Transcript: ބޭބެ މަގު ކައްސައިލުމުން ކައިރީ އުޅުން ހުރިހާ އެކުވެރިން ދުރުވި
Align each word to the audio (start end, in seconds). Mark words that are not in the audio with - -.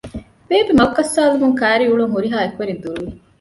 ބޭބެ 0.47 0.73
މަގު 0.79 0.93
ކައްސައިލުމުން 0.97 1.55
ކައިރީ 1.59 1.85
އުޅުން 1.89 2.13
ހުރިހާ 2.15 2.37
އެކުވެރިން 2.41 2.81
ދުރުވި 2.83 3.07